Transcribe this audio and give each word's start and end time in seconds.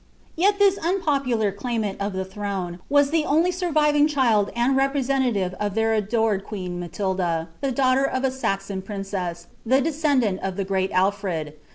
'Yet 0.35 0.57
this 0.57 0.79
unpopular 0.79 1.51
claimant 1.51 2.01
of 2.01 2.13
the 2.13 2.25
throne 2.25 2.79
was 2.89 3.11
the 3.11 3.23
only 3.23 3.51
survinof 3.51 4.09
child 4.09 4.49
and 4.55 4.75
representative 4.75 5.53
of 5.59 5.75
iheir 5.75 5.95
adored 5.95 6.43
queen 6.43 6.79
Matilda, 6.79 7.49
the 7.61 7.71
daughln 7.71 8.11
d 8.11 8.19
B 8.19 8.31
Saxon 8.31 8.81
princess, 8.81 9.45
the 9.63 9.79
descendant 9.79 10.39
of 10.39 10.55
the 10.55 10.65
great 10.65 10.89
Alfred. 10.91 11.53